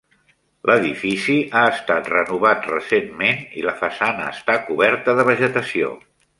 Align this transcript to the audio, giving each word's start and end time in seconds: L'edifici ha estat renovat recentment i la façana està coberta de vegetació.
L'edifici 0.69 1.35
ha 1.59 1.65
estat 1.73 2.09
renovat 2.15 2.67
recentment 2.73 3.45
i 3.61 3.69
la 3.69 3.77
façana 3.85 4.29
està 4.33 4.59
coberta 4.71 5.19
de 5.21 5.31
vegetació. 5.33 5.97